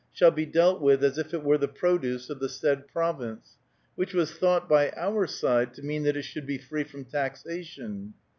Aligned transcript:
shall 0.11 0.31
be 0.31 0.47
dealt 0.47 0.81
with 0.81 1.03
as 1.03 1.19
if 1.19 1.31
it 1.31 1.43
were 1.43 1.59
the 1.59 1.67
produce 1.67 2.31
of 2.31 2.39
the 2.39 2.49
said 2.49 2.87
Province," 2.87 3.59
which 3.93 4.15
was 4.15 4.31
thought 4.31 4.67
by 4.67 4.89
our 4.97 5.27
side 5.27 5.75
to 5.75 5.83
mean 5.83 6.01
that 6.01 6.17
it 6.17 6.23
should 6.23 6.47
be 6.47 6.57
free 6.57 6.83
from 6.83 7.05
taxation. 7.05 8.15